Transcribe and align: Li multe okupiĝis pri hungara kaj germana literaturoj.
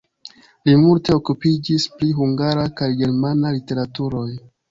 Li 0.67 0.73
multe 0.83 1.13
okupiĝis 1.17 1.85
pri 1.99 2.09
hungara 2.21 2.65
kaj 2.81 2.89
germana 3.03 3.55
literaturoj. 3.59 4.27